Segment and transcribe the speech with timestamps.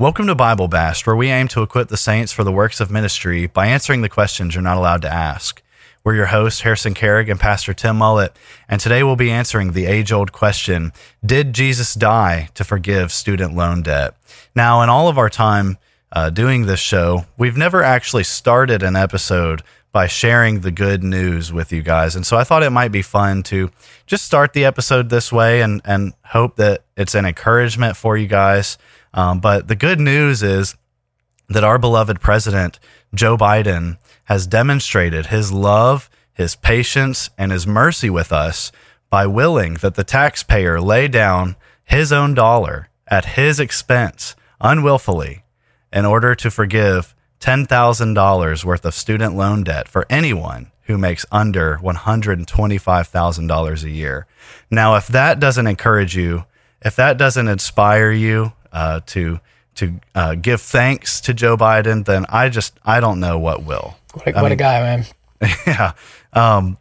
[0.00, 2.90] Welcome to Bible Bashed, where we aim to equip the saints for the works of
[2.90, 5.60] ministry by answering the questions you're not allowed to ask.
[6.02, 8.34] We're your hosts, Harrison Carrig and Pastor Tim Mullet,
[8.66, 13.54] and today we'll be answering the age old question Did Jesus die to forgive student
[13.54, 14.14] loan debt?
[14.54, 15.76] Now, in all of our time
[16.12, 19.62] uh, doing this show, we've never actually started an episode
[19.92, 22.16] by sharing the good news with you guys.
[22.16, 23.70] And so I thought it might be fun to
[24.06, 28.28] just start the episode this way and, and hope that it's an encouragement for you
[28.28, 28.78] guys.
[29.12, 30.76] Um, but the good news is
[31.48, 32.78] that our beloved president,
[33.14, 38.70] Joe Biden, has demonstrated his love, his patience, and his mercy with us
[39.10, 45.42] by willing that the taxpayer lay down his own dollar at his expense unwillfully
[45.92, 51.78] in order to forgive $10,000 worth of student loan debt for anyone who makes under
[51.78, 54.26] $125,000 a year.
[54.70, 56.44] Now, if that doesn't encourage you,
[56.82, 59.40] if that doesn't inspire you uh, to
[59.76, 63.96] to uh, give thanks to Joe Biden, then I just I don't know what will.
[64.12, 65.06] What a, what mean, a guy, man.
[65.66, 65.92] Yeah.
[66.32, 66.76] Um,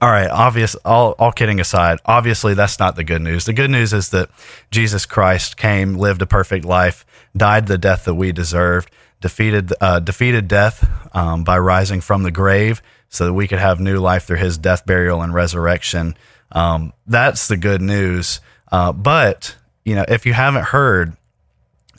[0.00, 0.30] all right.
[0.30, 0.74] Obvious.
[0.84, 3.44] All, all kidding aside, obviously that's not the good news.
[3.44, 4.30] The good news is that
[4.70, 7.04] Jesus Christ came, lived a perfect life,
[7.36, 12.30] died the death that we deserved, defeated uh, defeated death um, by rising from the
[12.30, 16.16] grave, so that we could have new life through His death, burial, and resurrection.
[16.52, 18.40] Um, that's the good news.
[18.70, 21.16] Uh, but you know, if you haven't heard,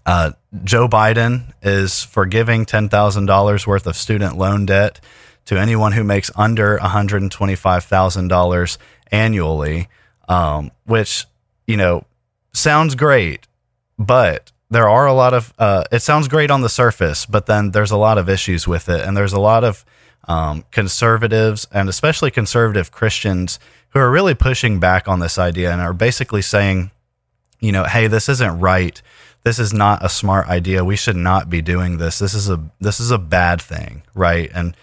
[0.05, 0.31] uh,
[0.63, 4.99] Joe Biden is forgiving ten thousand dollars worth of student loan debt
[5.45, 8.77] to anyone who makes under one hundred twenty-five thousand dollars
[9.11, 9.87] annually,
[10.27, 11.25] um, which
[11.67, 12.05] you know
[12.53, 13.47] sounds great,
[13.97, 15.53] but there are a lot of.
[15.57, 18.89] Uh, it sounds great on the surface, but then there's a lot of issues with
[18.89, 19.85] it, and there's a lot of
[20.27, 23.59] um, conservatives and especially conservative Christians
[23.89, 26.91] who are really pushing back on this idea and are basically saying
[27.59, 29.01] you know, hey, this isn't right.
[29.43, 30.83] This is not a smart idea.
[30.83, 32.19] We should not be doing this.
[32.19, 34.49] This is a this is a bad thing, right?
[34.53, 34.75] And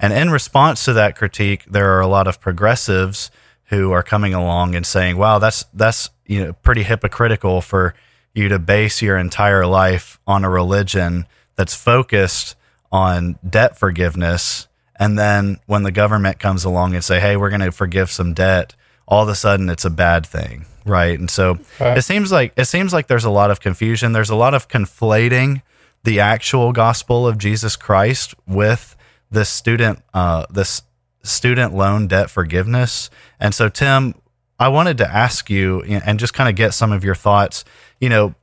[0.00, 3.30] and in response to that critique, there are a lot of progressives
[3.66, 7.94] who are coming along and saying, "Wow, that's that's you know pretty hypocritical for
[8.34, 12.56] you to base your entire life on a religion that's focused
[12.90, 14.66] on debt forgiveness."
[15.00, 18.34] And then when the government comes along and say, "Hey, we're going to forgive some
[18.34, 18.74] debt,"
[19.08, 21.18] all of a sudden it's a bad thing, right?
[21.18, 21.96] And so right.
[21.96, 24.12] it seems like it seems like there's a lot of confusion.
[24.12, 25.62] There's a lot of conflating
[26.04, 28.94] the actual gospel of Jesus Christ with
[29.30, 30.82] this student uh, this
[31.22, 33.10] student loan debt forgiveness.
[33.40, 34.14] And so, Tim,
[34.58, 37.64] I wanted to ask you and just kind of get some of your thoughts.
[38.00, 38.34] You know,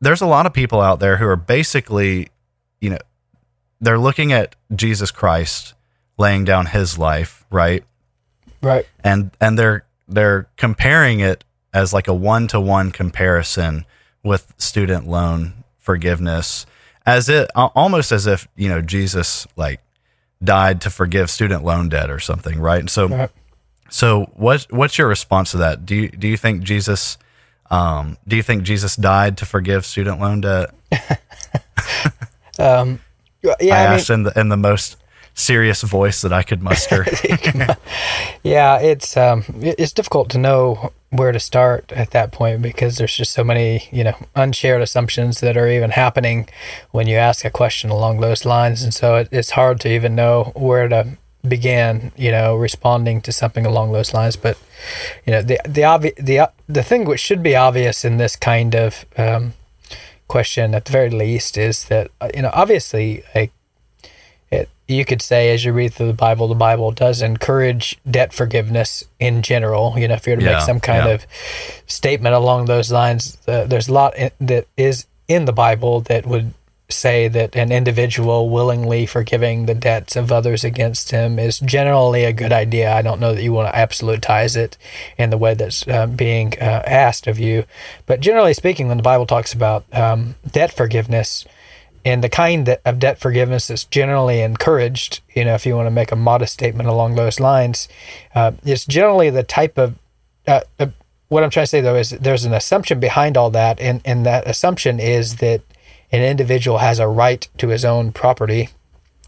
[0.00, 2.28] there's a lot of people out there who are basically,
[2.80, 2.98] you know,
[3.82, 5.74] they're looking at Jesus Christ
[6.16, 7.84] laying down his life, right?
[8.62, 8.86] Right.
[9.04, 13.84] And and they're they're comparing it as like a one to one comparison
[14.22, 16.66] with student loan forgiveness
[17.06, 19.80] as it almost as if you know Jesus like
[20.42, 22.80] died to forgive student loan debt or something right?
[22.80, 23.30] And so right.
[23.88, 25.86] so what what's your response to that?
[25.86, 27.18] Do you do you think Jesus
[27.70, 30.74] um, do you think Jesus died to forgive student loan debt?
[32.58, 33.00] Um,
[33.42, 34.96] yeah I, I asked mean, in the in the most
[35.40, 37.04] serious voice that I could muster.
[38.42, 43.16] yeah, it's um, it's difficult to know where to start at that point because there's
[43.16, 46.48] just so many you know unshared assumptions that are even happening
[46.92, 50.14] when you ask a question along those lines and so it, it's hard to even
[50.14, 51.16] know where to
[51.46, 54.56] begin you know responding to something along those lines but
[55.26, 58.76] you know the the obvious the the thing which should be obvious in this kind
[58.76, 59.52] of um,
[60.28, 63.50] question at the very least is that uh, you know obviously like
[64.50, 68.32] it you could say as you read through the Bible, the Bible does encourage debt
[68.32, 69.94] forgiveness in general.
[69.96, 71.12] You know, if you're to Yeah, make some kind yeah.
[71.14, 71.26] of
[71.86, 76.26] statement along those lines, uh, there's a lot in, that is in the Bible that
[76.26, 76.52] would
[76.88, 82.32] say that an individual willingly forgiving the debts of others against him is generally a
[82.32, 82.92] good idea.
[82.92, 84.76] I don't know that you want to absolutize it
[85.16, 87.64] in the way that's uh, being uh, asked of you,
[88.06, 91.44] but generally speaking, when the Bible talks about um, debt forgiveness,
[92.04, 95.90] and the kind of debt forgiveness that's generally encouraged, you know, if you want to
[95.90, 97.88] make a modest statement along those lines,
[98.34, 99.96] uh, it's generally the type of
[100.46, 100.86] uh, uh,
[101.28, 104.26] what I'm trying to say though is there's an assumption behind all that, and and
[104.26, 105.62] that assumption is that
[106.12, 108.70] an individual has a right to his own property,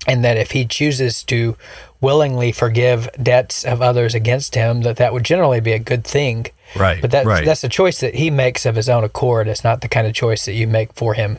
[0.07, 1.57] and that if he chooses to
[2.03, 6.47] willingly forgive debts of others against him, that that would generally be a good thing.
[6.75, 7.45] Right, But that, right.
[7.45, 9.47] that's a choice that he makes of his own accord.
[9.47, 11.39] It's not the kind of choice that you make for him.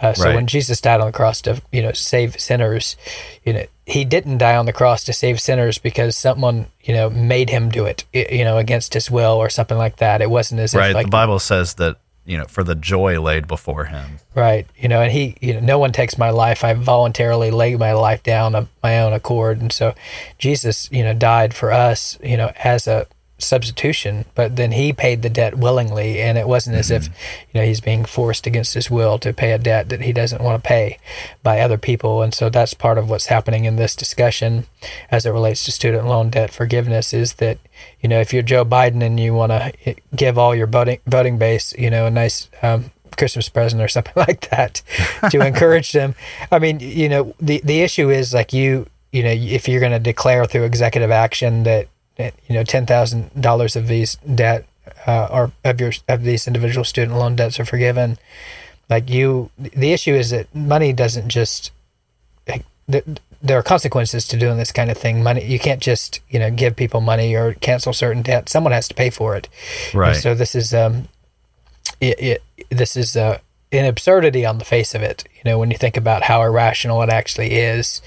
[0.00, 0.34] Uh, so Right.
[0.34, 2.96] when Jesus died on the cross to you know save sinners,
[3.44, 7.10] you know he didn't die on the cross to save sinners because someone you know
[7.10, 10.22] made him do it, you know against his will or something like that.
[10.22, 10.90] It wasn't as right.
[10.90, 14.18] if like the Bible says that you know for the joy laid before him.
[14.34, 14.66] Right.
[14.76, 16.64] You know, and he, you know, no one takes my life.
[16.64, 19.60] I voluntarily lay my life down of my own accord.
[19.60, 19.94] And so
[20.38, 23.06] Jesus, you know, died for us, you know, as a
[23.42, 26.20] substitution, but then he paid the debt willingly.
[26.20, 29.52] And it wasn't as if, you know, he's being forced against his will to pay
[29.52, 30.98] a debt that he doesn't want to pay
[31.42, 32.22] by other people.
[32.22, 34.66] And so that's part of what's happening in this discussion
[35.10, 37.58] as it relates to student loan debt forgiveness is that,
[38.00, 41.38] you know, if you're Joe Biden and you want to give all your voting, voting
[41.38, 44.82] base, you know, a nice, um, Christmas present or something like that
[45.30, 46.14] to encourage them.
[46.50, 49.92] I mean, you know, the the issue is like you, you know, if you're going
[49.92, 54.66] to declare through executive action that you know, ten thousand dollars of these debt
[55.06, 58.18] uh, or of your of these individual student loan debts are forgiven,
[58.90, 61.70] like you, the issue is that money doesn't just
[62.48, 63.04] like, th-
[63.40, 65.22] there are consequences to doing this kind of thing.
[65.22, 68.48] Money, you can't just you know give people money or cancel certain debt.
[68.48, 69.48] Someone has to pay for it.
[69.92, 70.16] And Right.
[70.16, 71.08] so this is um,
[72.00, 73.38] it, it this is uh,
[73.72, 75.24] an absurdity on the face of it.
[75.34, 78.02] You know, when you think about how irrational it actually is,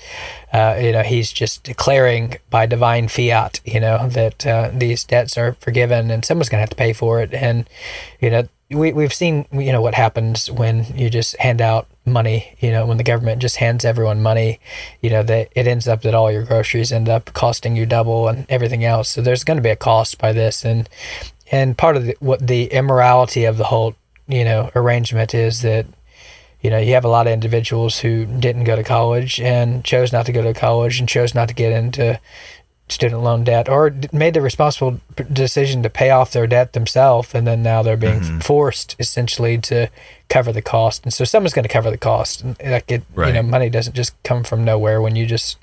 [0.54, 5.38] uh, you know, he's just declaring by divine fiat, you know, that uh, these debts
[5.38, 7.34] are forgiven and someone's going to have to pay for it.
[7.34, 7.68] And,
[8.22, 12.56] you know, we, we've seen, you know, what happens when you just hand out money,
[12.60, 14.60] you know, when the government just hands everyone money,
[15.02, 18.28] you know, that it ends up that all your groceries end up costing you double
[18.28, 19.10] and everything else.
[19.10, 20.64] So there's going to be a cost by this.
[20.64, 20.90] And,
[21.52, 23.96] and part of the, what the immorality of the whole
[24.28, 25.86] you know arrangement is that
[26.62, 30.12] you know you have a lot of individuals who didn't go to college and chose
[30.12, 32.20] not to go to college and chose not to get into
[32.88, 35.00] student loan debt or made the responsible
[35.34, 38.40] decision to pay off their debt themselves and then now they're being mm-hmm.
[38.40, 39.90] forced essentially to
[40.30, 41.04] cover the cost.
[41.04, 42.42] And so someone's going to cover the cost.
[42.42, 45.58] And like it you know money doesn't just come from nowhere when you just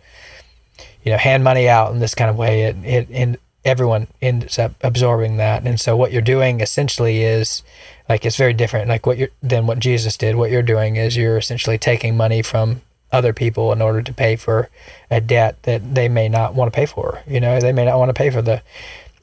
[1.04, 2.64] you know hand money out in this kind of way.
[2.64, 5.64] It it and everyone ends up absorbing that.
[5.64, 7.62] And so what you're doing essentially is
[8.08, 8.88] like it's very different.
[8.88, 10.36] Like what you're than what jesus did.
[10.36, 12.82] What you're doing is you're essentially taking money from
[13.12, 14.70] other people in order to pay for
[15.10, 17.60] a debt that they may not want to pay for you know?
[17.60, 18.62] They may not want to pay for the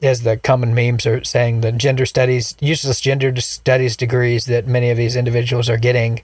[0.02, 4.90] as the common memes are saying the gender studies useless gender studies degrees that many
[4.90, 6.22] of these individuals are getting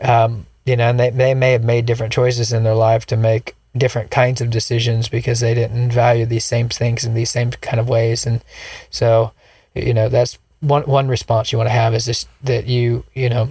[0.00, 3.16] um, you know, and they, they may have made different choices in their life to
[3.16, 7.50] make different kinds of decisions because they didn't value these same things in these same
[7.50, 8.26] kind of ways.
[8.26, 8.42] And
[8.90, 9.32] so,
[9.74, 13.28] you know, that's one, one response you want to have is just that you, you
[13.28, 13.48] know,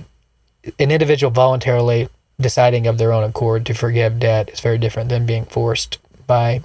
[0.79, 5.25] an individual voluntarily deciding of their own accord to forgive debt is very different than
[5.25, 6.61] being forced by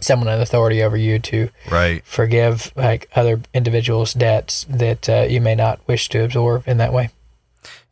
[0.00, 2.02] someone in authority over you to Right.
[2.04, 6.92] forgive like other individuals' debts that uh, you may not wish to absorb in that
[6.92, 7.10] way.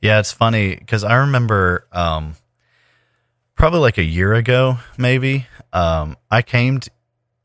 [0.00, 2.35] Yeah, it's funny because I remember um,
[3.62, 5.47] probably like a year ago, maybe.
[5.73, 6.90] Um, I came to,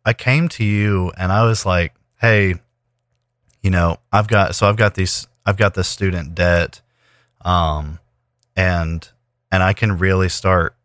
[0.04, 2.56] I came to you and I was like, "Hey,
[3.62, 6.82] you know, I've got so I've got these I've got this student debt,
[7.46, 8.00] um,
[8.56, 9.08] and
[9.52, 10.76] and I can really start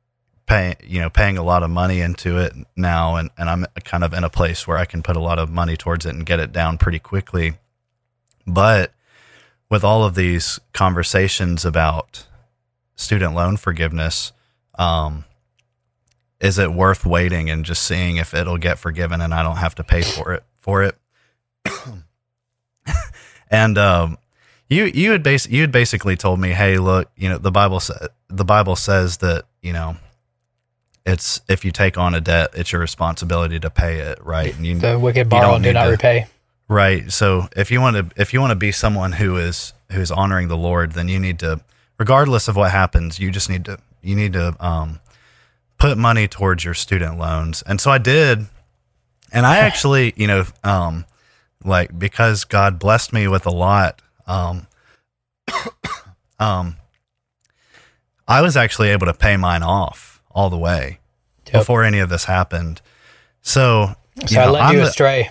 [0.45, 4.05] paying you know paying a lot of money into it now, and and I'm kind
[4.05, 6.27] of in a place where I can put a lot of money towards it and
[6.27, 7.55] get it down pretty quickly,
[8.47, 8.93] but."
[9.71, 12.27] with all of these conversations about
[12.95, 14.31] student loan forgiveness,
[14.79, 15.25] um,
[16.41, 19.75] is it worth waiting and just seeing if it'll get forgiven and I don't have
[19.77, 20.97] to pay for it for it?
[23.51, 24.19] and um,
[24.69, 27.81] you you had bas- you had basically told me, hey, look, you know, the Bible
[27.81, 29.97] sa- the Bible says that you know,
[31.07, 34.55] it's if you take on a debt, it's your responsibility to pay it, right?
[34.57, 36.27] And you, The wicked borrow and do not to- repay.
[36.69, 37.13] Right.
[37.13, 40.49] So if you want to if you want to be someone who is who's honoring
[40.49, 41.61] the Lord, then you need to
[41.99, 45.01] regardless of what happens, you just need to you need to um
[45.79, 47.63] put money towards your student loans.
[47.67, 48.47] And so I did.
[49.33, 51.05] And I actually, you know, um
[51.65, 54.67] like because God blessed me with a lot, um
[56.39, 56.77] um
[58.29, 60.99] I was actually able to pay mine off all the way
[61.47, 61.61] Yep.
[61.63, 62.81] before any of this happened.
[63.43, 63.95] So,
[64.27, 65.31] So I led I'm you the- astray.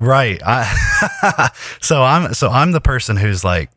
[0.00, 0.40] Right.
[0.44, 1.50] I,
[1.82, 3.70] so I'm so I'm the person who's like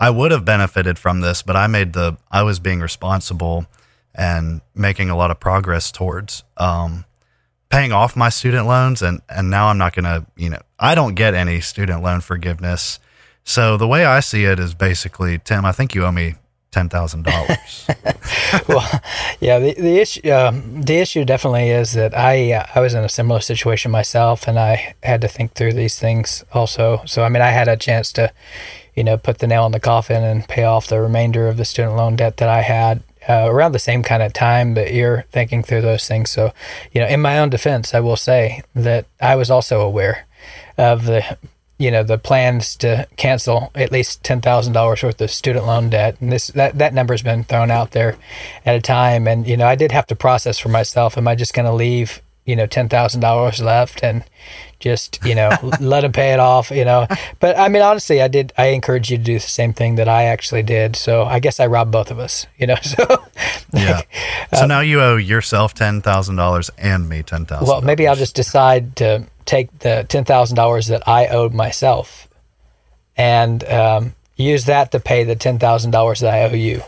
[0.00, 3.66] I would have benefited from this, but I made the I was being responsible
[4.16, 7.04] and making a lot of progress towards um
[7.68, 10.94] paying off my student loans and and now I'm not going to, you know, I
[10.94, 12.98] don't get any student loan forgiveness.
[13.44, 16.34] So the way I see it is basically, Tim, I think you owe me
[16.72, 18.68] $10,000.
[18.68, 19.00] well,
[19.40, 23.02] yeah, the, the issue um, the issue definitely is that I uh, I was in
[23.02, 27.02] a similar situation myself, and I had to think through these things also.
[27.06, 28.32] So I mean, I had a chance to,
[28.94, 31.64] you know, put the nail in the coffin and pay off the remainder of the
[31.64, 33.02] student loan debt that I had.
[33.28, 36.30] Uh, around the same kind of time that you're thinking through those things.
[36.30, 36.52] So,
[36.92, 40.26] you know, in my own defense, I will say that I was also aware
[40.78, 41.36] of the
[41.78, 45.90] you know the plans to cancel at least ten thousand dollars worth of student loan
[45.90, 48.16] debt, and this that that number's been thrown out there
[48.64, 51.18] at a time, and you know I did have to process for myself.
[51.18, 54.24] Am I just going to leave you know ten thousand dollars left and
[54.78, 56.70] just you know let them pay it off?
[56.70, 57.06] You know,
[57.40, 58.52] but I mean honestly, I did.
[58.56, 60.96] I encourage you to do the same thing that I actually did.
[60.96, 62.46] So I guess I robbed both of us.
[62.58, 63.04] You know, so
[63.74, 64.00] yeah.
[64.54, 67.62] So now you owe yourself $10,000 and me $10,000.
[67.66, 72.28] well maybe I'll just decide to take the ten thousand dollars that I owed myself
[73.16, 76.82] and um, use that to pay the ten thousand dollars that I owe you.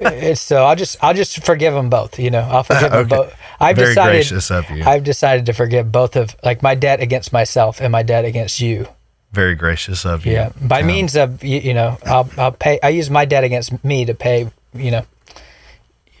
[0.00, 2.18] It's so I'll just I'll just forgive them both.
[2.18, 3.16] You know, I'll forgive them Okay.
[3.16, 3.34] both.
[3.60, 4.84] I've Very decided gracious of you.
[4.84, 8.60] I've decided to forgive both of like my debt against myself and my debt against
[8.60, 8.88] you.
[9.32, 10.32] Very gracious of you.
[10.32, 10.86] Yeah, by Tim.
[10.86, 12.78] means of you, you know, I'll I'll pay.
[12.82, 14.50] I use my debt against me to pay.
[14.74, 15.06] You know.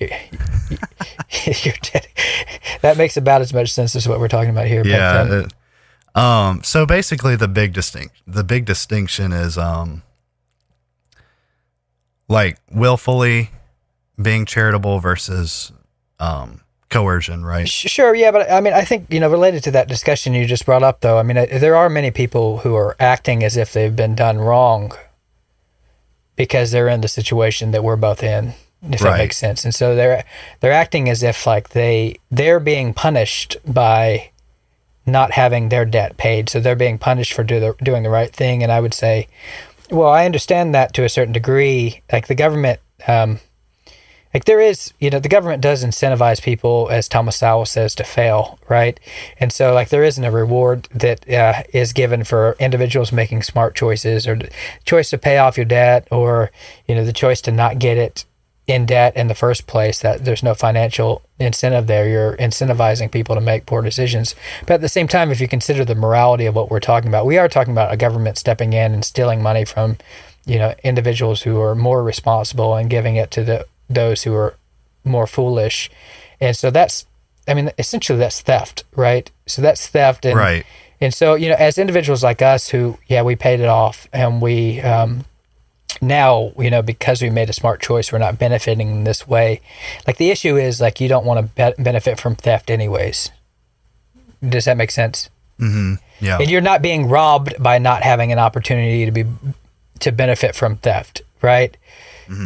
[0.00, 2.06] your debt.
[2.82, 4.82] That makes about as much sense as what we're talking about here.
[4.84, 5.20] Yeah.
[5.20, 5.52] um, it-
[6.16, 10.02] um, so basically the big distinct the big distinction is um
[12.28, 13.50] like willfully
[14.20, 15.72] being charitable versus
[16.18, 16.60] um
[16.94, 17.68] coercion, right?
[17.68, 20.64] Sure, yeah, but I mean, I think you know, related to that discussion you just
[20.64, 21.18] brought up, though.
[21.18, 24.38] I mean, uh, there are many people who are acting as if they've been done
[24.38, 24.92] wrong
[26.36, 28.54] because they're in the situation that we're both in,
[28.90, 29.64] if that makes sense.
[29.64, 30.24] And so they're
[30.60, 34.30] they're acting as if like they they're being punished by
[35.04, 38.32] not having their debt paid, so they're being punished for do the, doing the right
[38.32, 38.62] thing.
[38.62, 39.28] And I would say,
[39.94, 42.02] well, I understand that to a certain degree.
[42.12, 42.80] Like the government.
[43.06, 43.40] Um,
[44.34, 48.02] like there is you know the government does incentivize people as thomas sowell says to
[48.02, 48.98] fail right
[49.38, 53.76] and so like there isn't a reward that uh, is given for individuals making smart
[53.76, 54.36] choices or
[54.84, 56.50] choice to pay off your debt or
[56.88, 58.24] you know the choice to not get it
[58.66, 62.08] in debt in the first place that there's no financial incentive there.
[62.08, 64.34] You're incentivizing people to make poor decisions.
[64.66, 67.26] But at the same time if you consider the morality of what we're talking about
[67.26, 69.98] we are talking about a government stepping in and stealing money from
[70.46, 74.54] you know individuals who are more responsible and giving it to the those who are
[75.04, 75.90] more foolish.
[76.40, 77.06] And so that's
[77.46, 79.30] i mean essentially that's theft right?
[79.46, 80.24] So that's theft.
[80.24, 80.64] And Right.
[81.02, 84.40] and so you know as individuals like us who yeah we paid it off and
[84.40, 85.26] we um
[86.02, 89.60] now you know because we made a smart choice we're not benefiting in this way.
[90.06, 93.30] Like the issue is like you don't want to be- benefit from theft anyways.
[94.46, 95.30] Does that make sense?
[95.60, 95.94] Mm-hmm.
[96.20, 96.38] Yeah.
[96.40, 99.24] and you're not being robbed by not having an opportunity to be
[100.00, 101.76] to benefit from theft right?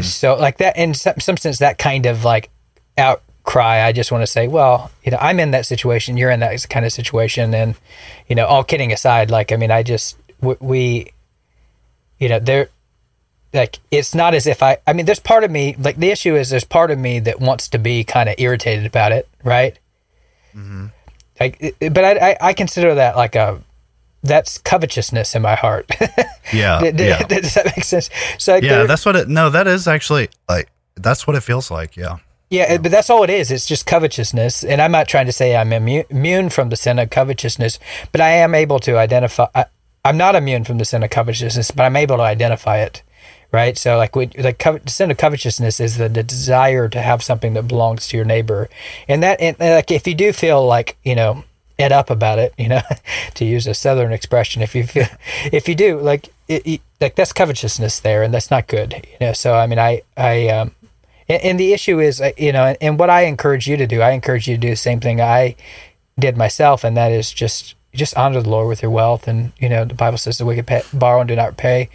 [0.03, 2.51] So like that in some, some sense that kind of like
[2.99, 6.41] outcry i just want to say well you know i'm in that situation you're in
[6.41, 7.77] that kind of situation and
[8.27, 11.13] you know all kidding aside like i mean i just we, we
[12.19, 12.69] you know there
[13.55, 16.37] like it's not as if i i mean there's part of me like the issue
[16.37, 19.79] is there's part of me that wants to be kind of irritated about it right
[20.55, 20.87] mm-hmm.
[21.41, 23.61] like it- it- but I, I i consider that like a
[24.23, 25.89] that's covetousness in my heart
[26.53, 26.81] yeah.
[26.81, 27.23] Did- did- yeah.
[27.27, 30.69] does that make sense so like, Yeah, that's what it no, that is actually like
[30.97, 32.17] that's what it feels like, yeah.
[32.51, 33.51] Yeah, but that's all it is.
[33.53, 36.99] It's just covetousness, and I'm not trying to say I'm immu- immune from the sin
[36.99, 37.79] of covetousness,
[38.11, 39.47] but I am able to identify.
[39.55, 39.67] I,
[40.05, 43.03] I'm not immune from the sin of covetousness, but I'm able to identify it,
[43.53, 43.77] right?
[43.79, 47.55] So, like, we, like the sin of covetousness is the, the desire to have something
[47.55, 48.69] that belongs to your neighbor,
[49.07, 51.45] and that, and, like, if you do feel like you know,
[51.79, 52.83] ed up about it, you know,
[53.35, 55.07] to use a southern expression, if you feel,
[55.53, 58.95] if you do, like, it, it, like that's covetousness there, and that's not good.
[58.95, 60.75] You know, so I mean, I I um,
[61.29, 63.87] and, and the issue is, uh, you know, and, and what I encourage you to
[63.87, 65.57] do, I encourage you to do the same thing I
[66.19, 69.69] did myself, and that is just just honor the Lord with your wealth, and you
[69.69, 71.89] know, the Bible says we can pay, borrow and do not pay.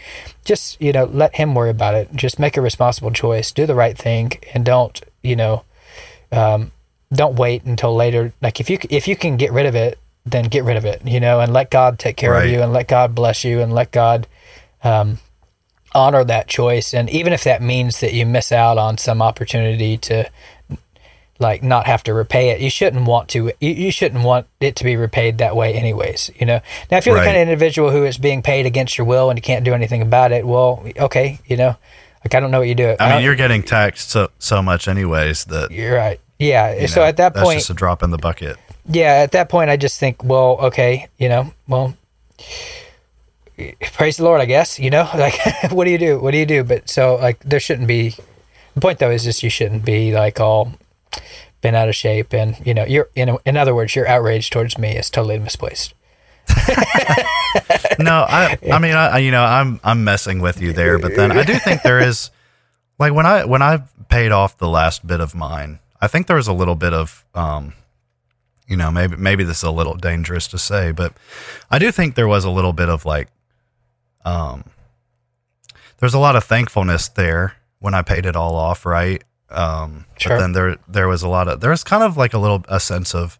[0.43, 2.13] Just you know, let Him worry about it.
[2.15, 5.63] Just make a responsible choice, do the right thing, and don't you know,
[6.31, 6.71] um,
[7.11, 8.33] don't wait until later.
[8.41, 11.01] Like if you if you can get rid of it, then get rid of it,
[11.05, 12.45] you know, and let God take care Right.
[12.45, 14.27] of you, and let God bless you, and let God
[14.83, 15.19] um,
[15.93, 16.93] honor that choice.
[16.93, 20.29] And even if that means that you miss out on some opportunity to
[21.43, 23.51] like not have to repay it, you shouldn't want to.
[23.59, 26.31] You, you shouldn't want it to be repaid that way, anyways.
[26.39, 26.61] You know.
[26.89, 29.37] Now, if you're the kind of individual who is being paid against your will and
[29.37, 31.75] you can't do anything about it, well, okay, you know,
[32.23, 32.95] like I don't know what you do.
[32.99, 36.19] I mean, uh, you're getting taxed so so much anyways that you you're right.
[36.39, 36.75] Yeah.
[36.79, 38.57] know, so at that point, that's just a drop in the bucket.
[38.87, 41.95] yeah, at that point, I just think, well, okay, you know, well,
[43.93, 45.35] praise the Lord, I guess, you know, like,
[45.71, 46.19] what do you do?
[46.19, 46.63] What do you do?
[46.63, 48.15] But so, like, there shouldn't be,
[48.73, 50.73] the point though is just you shouldn't be like all
[51.61, 52.33] been out of shape.
[52.33, 55.93] And, you know, you're, in, in other words, your outrage towards me is totally misplaced.
[57.99, 61.31] no, I I mean I you know I'm I'm messing with you there, but then
[61.31, 62.31] I do think there is
[62.99, 66.35] like when I when I paid off the last bit of mine, I think there
[66.35, 67.73] was a little bit of um
[68.67, 71.13] you know maybe maybe this is a little dangerous to say, but
[71.71, 73.29] I do think there was a little bit of like
[74.25, 74.65] um
[75.99, 79.23] there's a lot of thankfulness there when I paid it all off, right?
[79.53, 80.35] Um Sure.
[80.37, 82.79] but then there there was a lot of there's kind of like a little a
[82.79, 83.39] sense of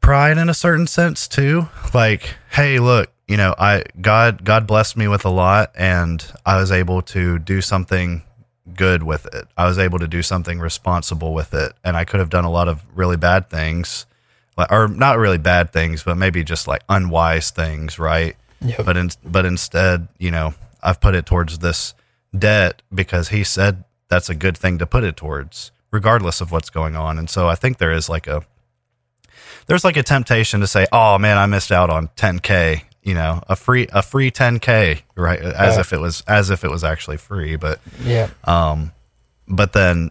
[0.00, 4.96] pride in a certain sense too like hey look you know i god god blessed
[4.96, 8.22] me with a lot and i was able to do something
[8.74, 12.18] good with it i was able to do something responsible with it and i could
[12.20, 14.06] have done a lot of really bad things
[14.56, 18.84] like or not really bad things but maybe just like unwise things right Yep.
[18.84, 21.94] but in, but instead you know i've put it towards this
[22.36, 26.68] debt because he said that's a good thing to put it towards regardless of what's
[26.70, 28.42] going on and so i think there is like a
[29.66, 33.40] there's like a temptation to say, "Oh man, I missed out on 10k." You know,
[33.48, 35.38] a free a free 10k, right?
[35.40, 35.80] As Yeah.
[35.80, 37.54] if it was as if it was actually free.
[37.56, 38.28] But Yeah.
[38.44, 38.90] um,
[39.46, 40.10] but then,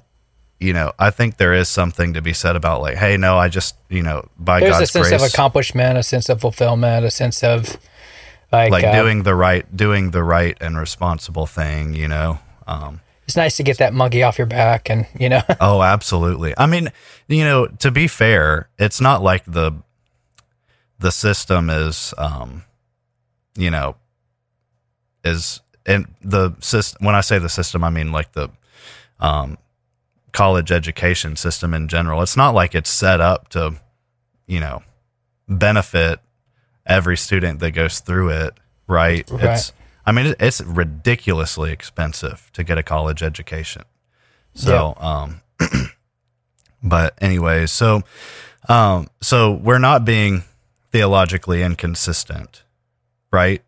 [0.61, 3.49] you know, I think there is something to be said about like, hey, no, I
[3.49, 7.05] just you know by There's God's a sense grace, of accomplishment, a sense of fulfillment,
[7.05, 7.75] a sense of
[8.53, 11.93] like, like uh, doing the right doing the right and responsible thing.
[11.93, 12.39] You know.
[12.65, 16.55] Um, it's nice to get that monkey off your back and, you know, Oh, absolutely.
[16.57, 16.91] I mean,
[17.27, 19.71] you know, to be fair, it's not like the
[20.97, 22.63] the system is um
[23.55, 23.95] you know
[25.23, 28.49] is and the system when I say the system, I mean like the
[29.19, 29.59] um
[30.31, 32.23] college education system in general.
[32.23, 33.75] It's not like it's set up to,
[34.47, 34.81] you know,
[35.47, 36.19] benefit
[36.83, 38.53] every student that goes through it,
[38.87, 39.29] right?
[39.29, 39.43] Right.
[39.43, 39.71] It's
[40.09, 43.83] I mean, it's ridiculously expensive to get a college education.
[44.55, 45.41] So, um,
[46.83, 48.01] but anyways, so,
[48.67, 50.43] um, so we're not being
[50.91, 52.63] theologically inconsistent,
[53.31, 53.61] right?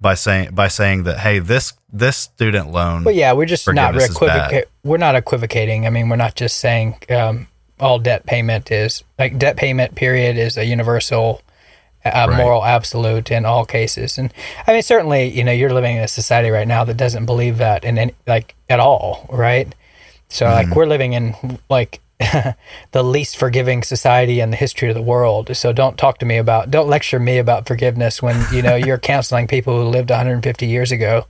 [0.00, 3.94] By saying by saying that, hey, this this student loan, But yeah, we're just not.
[4.82, 5.86] We're not equivocating.
[5.86, 7.46] I mean, we're not just saying um,
[7.78, 9.94] all debt payment is like debt payment.
[9.94, 11.40] Period is a universal,
[12.04, 12.36] uh, Right.
[12.38, 14.18] moral absolute in all cases.
[14.18, 14.32] And
[14.66, 17.58] I mean, certainly, you know, you're living in a society right now that doesn't believe
[17.58, 19.74] that in any like at all, right?
[20.28, 20.54] So Mm-hmm.
[20.54, 22.00] like we're living in like
[22.92, 25.54] the least forgiving society in the history of the world.
[25.56, 28.98] So don't talk to me about don't lecture me about forgiveness when you know you're
[29.12, 31.26] counseling people who lived 150 years ago,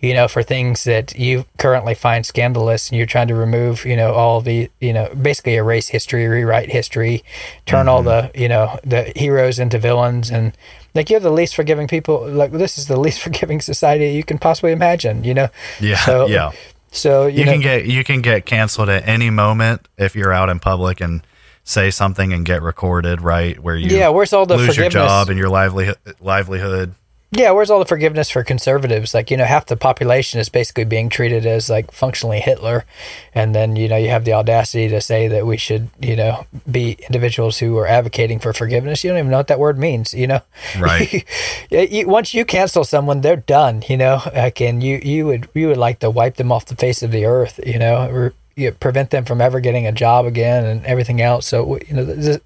[0.00, 3.96] you know, for things that you currently find scandalous and you're trying to remove, you
[3.96, 7.22] know, all the, you know, basically erase history, rewrite history,
[7.66, 8.32] turn all mm-hmm.
[8.32, 10.56] the, you know, the heroes into villains and
[10.94, 14.38] like you're the least forgiving people like this is the least forgiving society you can
[14.38, 15.48] possibly imagine, you know.
[15.80, 16.52] yeah, So, yeah.
[16.92, 20.32] So you, You, know, can get you can get canceled at any moment if you're
[20.32, 21.22] out in public and
[21.64, 23.58] say something and get recorded, right?
[23.58, 26.94] Where you Yeah, where's all the lose your job and your livelihood livelihood.
[27.32, 29.14] Yeah, where's all the forgiveness for conservatives?
[29.14, 32.84] Like, you know, half the population is basically being treated as like functionally Hitler.
[33.32, 36.44] And then, you know, you have the audacity to say that we should, you know,
[36.68, 39.04] be individuals who are advocating for forgiveness.
[39.04, 40.40] You don't even know what that word means, you know?
[40.76, 41.24] Right.
[41.70, 44.20] Once you cancel someone, they're done, you know?
[44.34, 47.12] Like, and you, you would, you would like to wipe them off the face of
[47.12, 48.10] the earth, you know?
[48.10, 51.46] Or, you prevent them from ever getting a job again and everything else.
[51.46, 52.38] So, you know,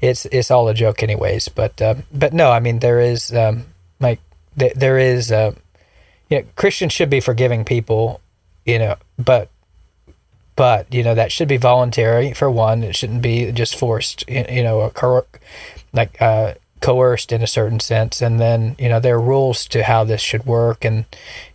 [0.00, 1.48] it's, it's all a joke anyways.
[1.48, 3.64] But, um, but no, I mean, there is, um,
[4.58, 5.52] th- there is uh
[6.28, 8.20] you know christians should be forgiving people
[8.64, 9.48] you know but
[10.56, 14.62] but you know that should be voluntary for one it shouldn't be just forced you
[14.62, 14.92] know
[15.92, 19.82] like uh coerced in a certain sense, and then you know there are rules to
[19.84, 21.06] how this should work, and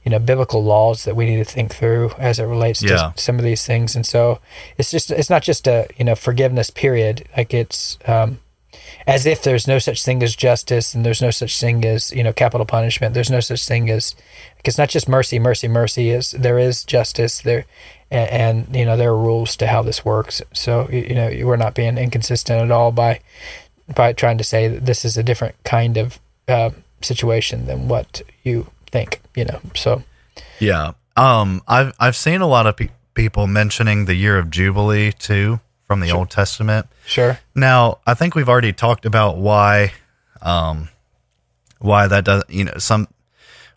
[0.03, 3.12] you know biblical laws that we need to think through as it relates Yeah.
[3.15, 3.95] to some of these things.
[3.95, 4.39] And so
[4.79, 7.27] it's just it's not just a you know forgiveness period.
[7.38, 8.39] Like it's um,
[9.07, 12.23] as if there's no such thing as justice and there's no such thing as you
[12.23, 13.13] know capital punishment.
[13.13, 14.15] There's no such thing as
[14.57, 16.09] because not just mercy, mercy, mercy.
[16.09, 17.65] Is there is justice there,
[18.12, 18.29] and,
[18.67, 20.41] and you know there are rules to how this works.
[20.53, 23.21] So you you know we're not being inconsistent at all by
[23.95, 28.21] by trying to say that this is a different kind of uh, situation than what
[28.43, 29.21] you think.
[29.35, 30.03] You know, so
[30.59, 30.93] Yeah.
[31.15, 35.59] Um, I've I've seen a lot of pe- people mentioning the year of Jubilee too
[35.89, 36.86] from the Old Testament.
[37.08, 37.39] sure.
[37.56, 39.91] Now, I think we've already talked about why,
[40.39, 40.89] um,
[41.80, 43.08] why that does you know some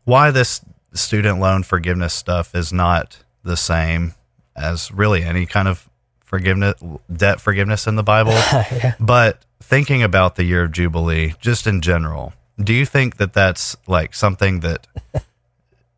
[0.05, 0.61] why this
[0.92, 4.12] student loan forgiveness stuff is not the same
[4.55, 5.88] as really any kind of
[6.22, 6.75] forgiveness
[7.11, 8.38] debt forgiveness in the Bible.
[9.01, 13.75] But thinking about the year of Jubilee, just in general, do you think that that's
[13.87, 14.87] like something that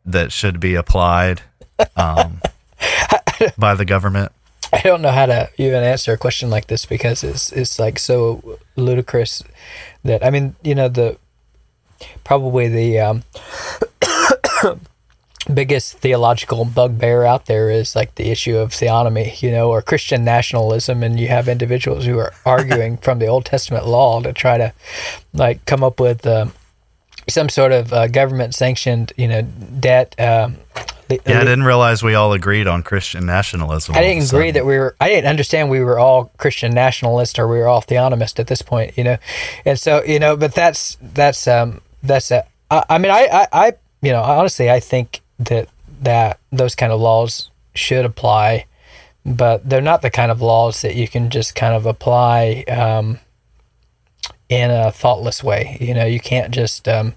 [0.05, 1.41] that should be applied
[1.97, 2.39] um,
[3.57, 4.31] by the government?
[4.73, 7.99] I don't know how to even answer a question like this because it's it's like
[7.99, 9.43] so ludicrous
[10.03, 11.17] that I mean you know the
[12.23, 13.23] probably the um,
[15.53, 20.23] biggest theological bugbear out there is like the issue of theonomy, you know, or Christian
[20.23, 24.57] nationalism, and you have individuals who are arguing from the Old Testament law to try
[24.57, 24.73] to
[25.33, 26.25] like come up with.
[26.25, 26.53] Um,
[27.27, 29.41] some sort of uh, government sanctioned, you know,
[29.79, 30.15] debt.
[30.19, 30.57] Um,
[31.09, 33.93] Yeah, I didn't realize we all agreed on Christian nationalism.
[33.93, 34.95] I all of a didn't agree that we were.
[34.99, 38.63] I didn't understand we were all Christian nationalists or we were all theonomist at this
[38.63, 39.17] point, you know.
[39.65, 42.43] And so, you know, but that's that's um that's a.
[42.71, 45.69] I, I mean, I, I I you know honestly I think that
[46.01, 48.65] that those kind of laws should apply,
[49.25, 53.19] but they're not the kind of laws that you can just kind of apply um,
[54.49, 55.77] in a thoughtless way.
[55.79, 57.15] You know, you can't just um,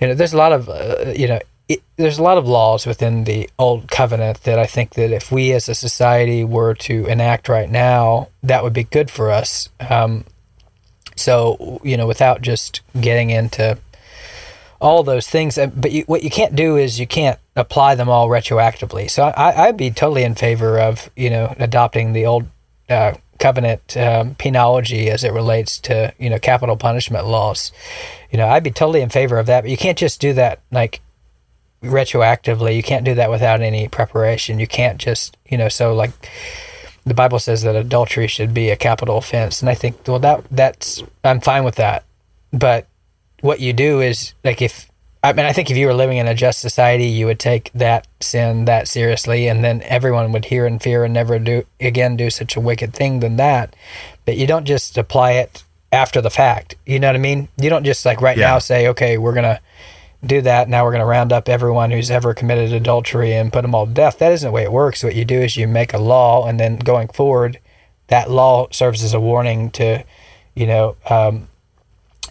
[0.00, 2.86] you know, there's a lot of uh, you know, it, there's a lot of laws
[2.86, 7.06] within the old covenant that I think that if we as a society were to
[7.06, 9.68] enact right now, that would be good for us.
[9.88, 10.24] Um,
[11.16, 13.78] so you know, without just getting into
[14.80, 18.08] all those things, uh, but you, what you can't do is you can't apply them
[18.08, 19.10] all retroactively.
[19.10, 22.46] So I, I'd be totally in favor of you know adopting the old
[22.88, 27.72] uh, covenant um, penology as it relates to you know capital punishment laws.
[28.30, 30.60] You know, I'd be totally in favor of that, but you can't just do that
[30.70, 31.00] like
[31.82, 32.76] retroactively.
[32.76, 34.58] You can't do that without any preparation.
[34.58, 36.12] You can't just you know so like
[37.06, 40.44] the Bible says that adultery should be a capital offense, and I think well that
[40.50, 42.04] that's I'm fine with that,
[42.52, 42.86] but
[43.40, 44.88] what you do is like if
[45.22, 47.70] I mean I think if you were living in a just society, you would take
[47.74, 52.16] that sin that seriously, and then everyone would hear and fear and never do again
[52.16, 53.74] do such a wicked thing than that.
[54.24, 56.76] But you don't just apply it after the fact.
[56.86, 57.48] You know what I mean?
[57.56, 58.48] You don't just like right Yeah.
[58.48, 59.60] now say, okay, we're gonna
[60.24, 60.68] do that.
[60.68, 63.86] Now we're going to round up everyone who's ever committed adultery and put them all
[63.86, 64.18] to death.
[64.18, 65.04] That isn't the way it works.
[65.04, 67.60] What you do is you make a law, and then going forward,
[68.08, 70.02] that law serves as a warning to,
[70.56, 71.46] you know, um,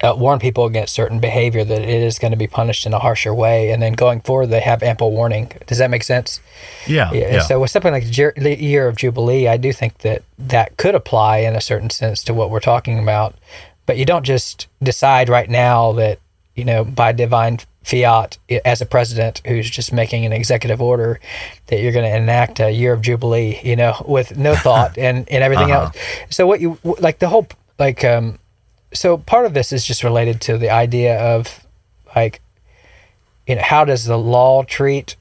[0.03, 2.99] uh, warn people against certain behavior that it is going to be punished in a
[2.99, 3.71] harsher way.
[3.71, 5.51] And then going forward, they have ample warning.
[5.65, 6.39] Does that make sense?
[6.85, 7.31] Yeah, Yeah.
[7.33, 7.39] yeah.
[7.41, 11.37] So with something like the year of Jubilee, I do think that that could apply
[11.39, 13.35] in a certain sense to what we're talking about.
[13.85, 16.19] But you don't just decide right now that,
[16.55, 21.21] you know, by divine fiat as a president who's just making an executive order
[21.67, 25.27] that you're going to enact a year of Jubilee, you know, with no thought and,
[25.29, 25.85] and everything Uh-huh.
[25.85, 25.95] else.
[26.29, 27.47] So what you, like the whole,
[27.79, 28.39] like, um,
[28.97, 31.65] so part of this is just related to the idea of
[32.15, 32.41] like,
[33.45, 35.15] you know, how does the law treat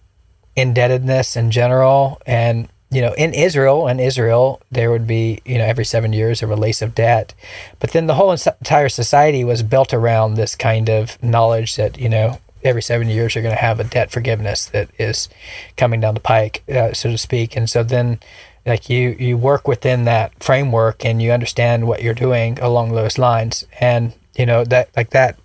[0.57, 2.21] indebtedness in general?
[2.27, 6.41] And you know in israel in israel there would be you know every seven years
[6.41, 7.35] a release of debt.
[7.81, 12.09] But then the whole entire society was built around this kind of knowledge that you
[12.09, 15.29] know every seven years you're going to have a debt forgiveness that is
[15.77, 17.57] coming down the pike uh, so to speak.
[17.57, 18.19] And so then
[18.67, 23.17] like you you work within that framework and you understand what you're doing along those
[23.17, 25.39] lines and you know that like that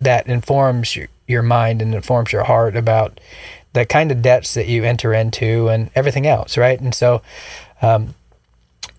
[0.00, 3.20] that informs your, your mind and informs your heart about
[3.72, 6.80] the kind of debts that you enter into and everything else, right?
[6.80, 7.22] And so,
[7.82, 8.14] um,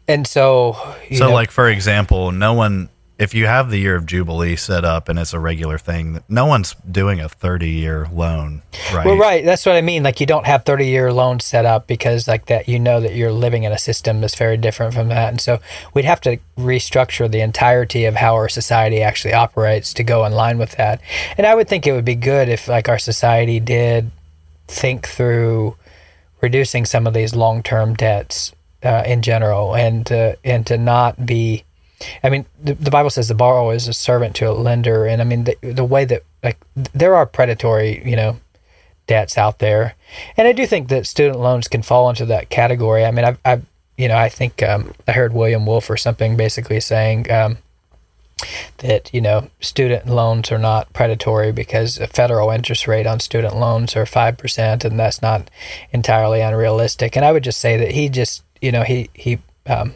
[0.08, 0.78] and so,
[1.10, 2.90] you so, know, like for example, no one,
[3.22, 6.48] if you have the year of Jubilee set up and it's a regular thing, no
[6.48, 9.06] one's doing a thirty-year loan, right?
[9.06, 10.02] well, right, that's what I mean.
[10.02, 13.14] Like you don't have thirty year loans set up because like that, you know that
[13.14, 15.60] you're living in a system that's very different from that, and so
[15.94, 20.34] we'd have to restructure the entirety of how our society actually operates to go in
[20.34, 21.00] line with that.
[21.38, 24.10] And I would think it would be good if like our society did
[24.68, 25.76] think through
[26.42, 28.52] reducing some of these long-term debts
[28.84, 31.66] uh, in general, and to and to not be
[32.24, 35.22] I mean, the, the Bible says the borrower is a servant to a lender, and
[35.22, 38.40] I mean the the way that like there are predatory, you know,
[39.08, 39.96] debts out there,
[40.38, 43.06] and I do think that student loans can fall into that category.
[43.06, 43.66] I mean, I've, I've
[43.98, 47.32] you know, I think um, I heard William Wolfe or something basically saying.
[47.32, 47.58] Um,
[48.80, 53.56] that you know student loans are not predatory because a federal interest rate on student
[53.56, 55.50] loans are 5% and that's not
[55.92, 59.38] entirely unrealistic and i would just say that he just you know he he
[59.68, 59.94] um,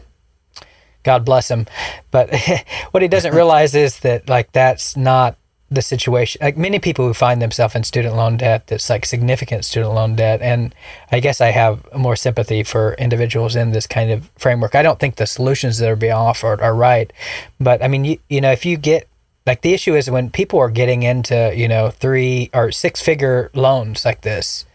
[1.06, 1.66] god bless him.
[2.10, 2.34] But
[2.90, 5.38] what he doesn't realize is that like that's not
[5.70, 6.40] the situation.
[6.42, 10.14] Like many people who find themselves in student loan debt that's like significant student loan
[10.14, 10.72] debt and
[11.10, 14.74] i guess i have more sympathy for individuals in this kind of framework.
[14.74, 17.12] I don't think the solutions that are being offered are right
[17.58, 19.08] but i mean you, you know if you get
[19.46, 23.50] like the issue is when people are getting into you know three or six figure
[23.54, 24.66] loans like this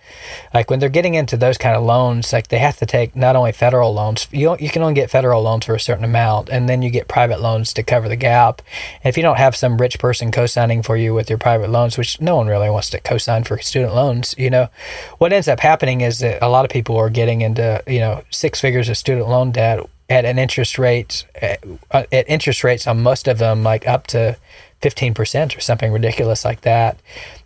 [0.54, 3.36] like when they're getting into those kind of loans, like they have to take not
[3.36, 6.68] only federal loans, you you can only get federal loans for a certain amount, and
[6.68, 8.62] then you get private loans to cover the gap.
[9.04, 11.98] And if you don't have some rich person co-signing for you with your private loans,
[11.98, 14.70] which no one really wants to co-sign for student loans, you know,
[15.18, 18.24] what ends up happening is that a lot of people are getting into you know
[18.30, 22.86] six figures of student loan debt at an interest rate at, uh, at interest rates
[22.86, 24.36] on most of them like up to
[24.82, 27.00] 15% or something ridiculous like that.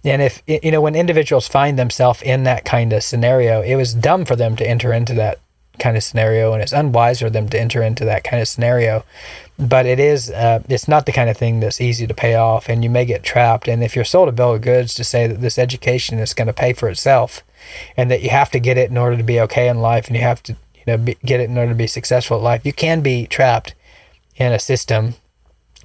[0.04, 3.94] And if, you know, when individuals find themselves in that kind of scenario, it was
[3.94, 5.40] dumb for them to enter into that
[5.78, 9.04] kind of scenario and it's unwise for them to enter into that kind of scenario.
[9.60, 12.70] But it is, uh, it's not the kind of thing that's easy to pay off
[12.70, 13.68] and you may get trapped.
[13.68, 16.48] And if you're sold a bill of goods to say that this education is going
[16.48, 17.44] to pay for itself
[17.98, 20.16] and that you have to get it in order to be okay in life and
[20.16, 22.66] you have to, you know, be, get it in order to be successful at life,
[22.66, 23.76] you can be trapped
[24.38, 25.16] in a system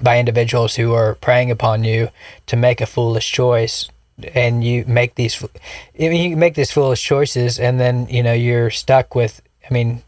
[0.03, 2.09] by individuals who are preying upon you
[2.47, 3.89] to make a foolish choice.
[4.35, 5.49] And you make these I
[6.09, 10.03] mean, you make these foolish choices and then you know you're stuck with i mean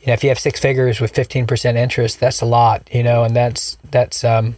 [0.00, 3.24] you know if you have six figures with 15% interest that's a lot you know
[3.24, 4.56] and that's that's um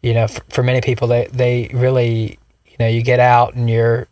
[0.00, 3.68] you know for, for many people they they really you know you get out and
[3.68, 4.08] you're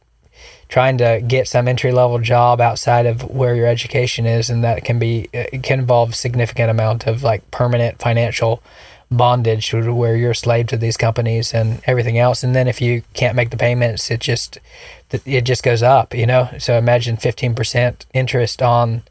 [0.68, 4.84] trying to get some entry level job outside of where your education is and that
[4.84, 8.62] can be it can involve a significant amount of like permanent financial
[9.10, 12.44] bondage where you're a slave to these companies and everything else.
[12.44, 14.58] And then if you can't make the payments, it just
[15.10, 16.14] it just goes up.
[16.14, 19.02] You know, so imagine 15% interest on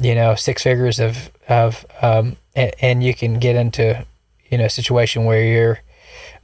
[0.00, 4.04] you know six figures of of um, and, and you can get into
[4.50, 5.80] you know a situation where you're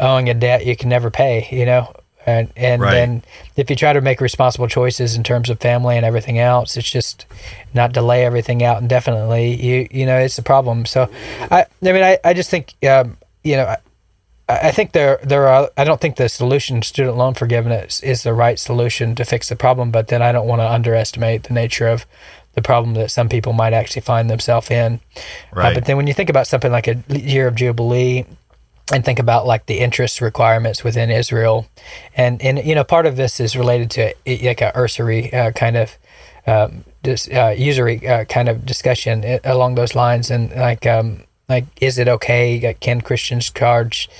[0.00, 1.48] owing a debt you can never pay.
[1.50, 1.94] You know,
[2.26, 2.94] and and Right.
[2.94, 3.22] then
[3.56, 6.90] if you try to make responsible choices in terms of family and everything else it's
[6.90, 7.26] just
[7.74, 11.08] not delay everything out indefinitely you you know it's a problem so
[11.50, 13.76] i i mean i, I just think um, you know I,
[14.48, 18.34] I think there there are I don't think the solution student loan forgiveness is the
[18.34, 21.88] right solution to fix the problem but then I don't want to underestimate the nature
[21.88, 22.04] of
[22.54, 25.20] the problem that some people might actually find themselves in Uh,
[25.60, 25.74] Right.
[25.74, 28.26] but then when you think about something like a year of jubilee
[28.92, 31.66] and think about like the interest requirements within Israel,
[32.16, 35.76] and and you know part of this is related to like a usury uh, kind
[35.76, 35.96] of
[36.46, 41.24] um, dis, uh, usury uh, kind of discussion uh, along those lines, and like um,
[41.48, 42.60] like is it okay?
[42.60, 44.10] Like, Can Christians charge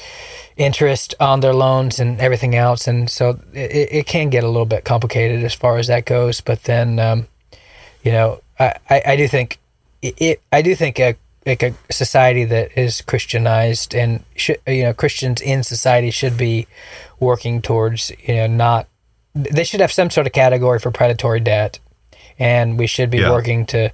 [0.57, 2.87] interest on their loans and everything else?
[2.87, 6.41] And so it, it can get a little bit complicated as far as that goes.
[6.41, 7.27] But then um,
[8.03, 9.59] you know I, I, I do think
[10.01, 14.95] it I do think a like a society that is Christianized and should, you know
[14.95, 16.67] Christians in society should be
[17.21, 18.89] working towards you know not
[19.35, 21.79] they should have some sort of category for predatory debt
[22.39, 23.31] and we should be Yeah.
[23.31, 23.91] working to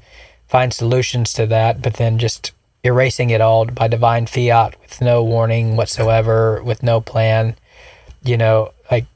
[0.48, 5.22] find solutions to that but then just erasing it all by divine fiat with no
[5.22, 7.54] warning whatsoever with no plan
[8.22, 9.06] you know like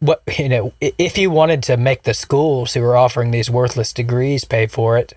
[0.00, 3.92] what you know if you wanted to make the schools who are offering these worthless
[3.92, 5.14] degrees pay for it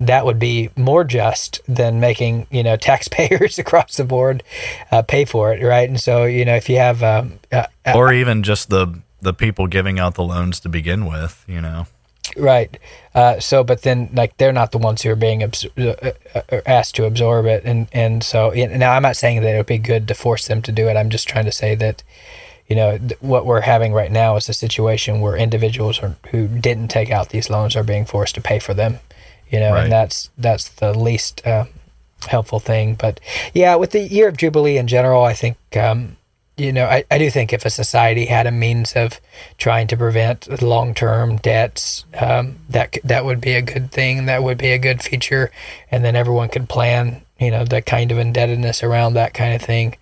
[0.00, 4.42] that would be more just than making you know taxpayers across the board
[4.90, 5.88] uh, pay for it right?
[5.88, 9.34] And so you know if you have um, uh, uh, or even just the the
[9.34, 11.86] people giving out the loans to begin with, you know.
[12.36, 12.78] right.
[13.14, 16.60] Uh, so but then like they're not the ones who are being abs- uh, uh,
[16.66, 17.64] asked to absorb it.
[17.64, 20.62] And and so now i'm not saying that it would be good to force them
[20.62, 20.96] to do it.
[20.96, 22.02] I'm just trying to say that
[22.68, 26.46] you know th- what we're having right now is a situation where individuals are, who
[26.48, 28.98] didn't take out these loans are being forced to pay for them
[29.50, 29.84] you know Right.
[29.84, 31.64] and that's that's the least uh,
[32.28, 32.94] helpful thing.
[32.94, 33.20] But
[33.54, 36.16] yeah with the year of jubilee in general i think um,
[36.56, 39.20] you know I, I do think if a society had a means of
[39.58, 44.58] trying to prevent long-term debts um, that that would be a good thing that would
[44.58, 45.50] be a good feature.
[45.90, 49.60] And then everyone could plan you know the kind of indebtedness around that kind of
[49.62, 49.96] thing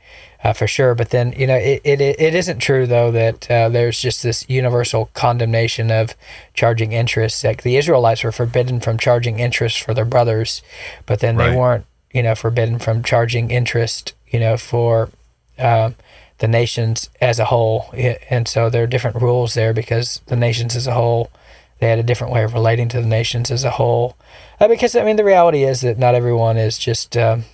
[0.44, 0.94] uh, for sure.
[0.94, 4.48] But then you know it, it it isn't true though that uh, there's just this
[4.48, 6.14] universal condemnation of
[6.52, 7.42] charging interest.
[7.42, 10.62] Like the Israelites were forbidden from charging interest for their brothers,
[11.06, 11.50] but then Right.
[11.50, 15.10] they weren't you know, forbidden from charging interest, you know, for
[15.58, 15.96] um,
[16.38, 17.92] the nations as a whole.
[18.30, 21.32] And so there are different rules there because the nations as a whole,
[21.80, 24.16] they had a different way of relating to the nations as a whole.
[24.60, 27.46] Uh, because, I mean, the reality is that not everyone is just um,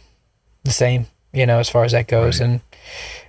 [0.65, 2.39] the same, you know, as far as that goes.
[2.39, 2.61] And,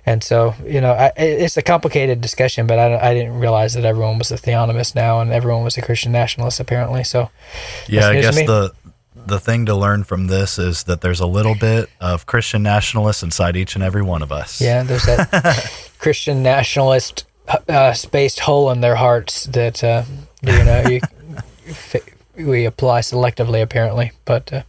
[0.04, 3.84] and so, you know, I, it's a complicated discussion, but I, I didn't realize that
[3.84, 7.04] everyone was a theonomist now and everyone was a Christian nationalist, apparently.
[7.04, 7.30] So,
[7.86, 8.72] Yeah, I guess the
[9.26, 13.22] the thing to learn from this is that there's a little bit of Christian nationalists
[13.22, 14.60] inside each and every one of us.
[14.60, 17.24] Yeah, there's that Christian nationalist
[17.68, 20.02] uh, spaced hole in their hearts that uh,
[20.42, 21.00] you know you,
[22.44, 24.12] we apply selectively, apparently.
[24.24, 24.62] But uh,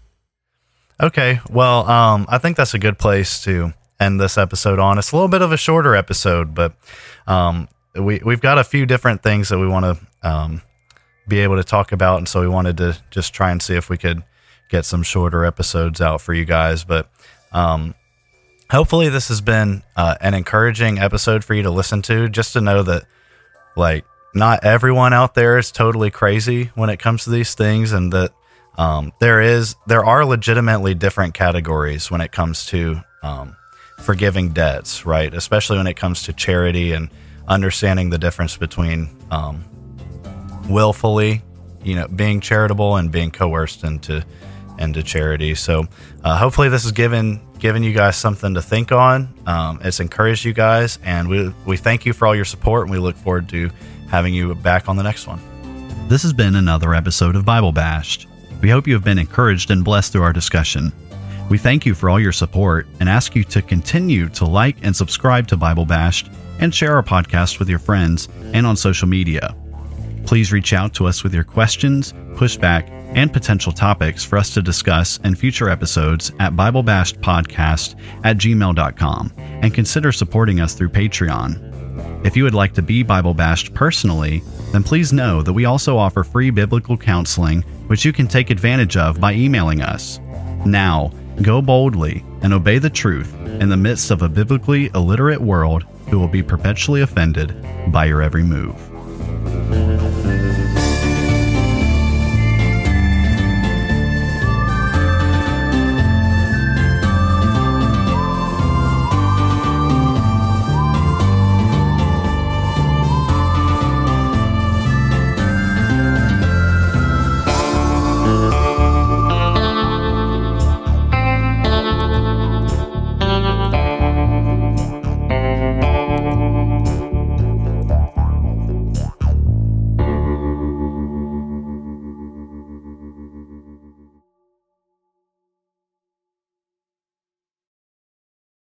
[1.02, 1.40] Okay.
[1.50, 4.98] Well, um, I think that's a good place to end this episode on.
[4.98, 6.74] It's a little bit of a shorter episode, but
[7.28, 10.62] um, we we've got a few different things that we want to um,
[11.28, 13.90] be able to talk about, and so we wanted to just try and see if
[13.90, 14.24] we could
[14.70, 16.84] get some shorter episodes out for you guys.
[16.84, 17.10] But
[17.52, 17.96] um,
[18.70, 22.62] hopefully, this has been uh, an encouraging episode for you to listen to, just to
[22.62, 23.04] know that
[23.76, 28.12] like not everyone out there is totally crazy when it comes to these things and
[28.14, 28.34] that
[28.78, 33.56] um, there is there are legitimately different categories when it comes to um,
[34.04, 35.34] forgiving debts right?
[35.34, 37.10] Especially when it comes to charity and
[37.48, 39.64] understanding the difference between um,
[40.70, 41.42] willfully
[41.84, 44.24] you know being charitable and being coerced into
[44.80, 45.56] into charity.
[45.56, 45.86] So
[46.24, 49.34] uh, hopefully this has given given you guys something to think on.
[49.46, 52.92] Um, it's encouraged you guys and we we thank you for all your support and
[52.92, 53.70] we look forward to
[54.10, 55.40] having you back on the next one.
[56.08, 58.28] This has been another episode of bible bashed.
[58.62, 60.92] We hope you have been encouraged and blessed through our discussion
[61.50, 64.96] we thank you for all your support and ask you to continue to like and
[64.96, 66.30] subscribe to bible bashed
[66.60, 69.56] and share our podcast with your friends and on social media
[70.26, 74.62] Please reach out to us with your questions, pushback, and potential topics for us to
[74.62, 82.26] discuss in future episodes at BibleBashedPodcast at gmail.com and consider supporting us through Patreon.
[82.26, 85.98] If you would like to be Bible Bashed personally, then please know that we also
[85.98, 90.20] offer free biblical counseling, which you can take advantage of by emailing us.
[90.66, 95.84] Now, go boldly and obey the truth in the midst of a biblically illiterate world
[96.10, 97.56] who will be perpetually offended
[97.92, 98.93] by your every move.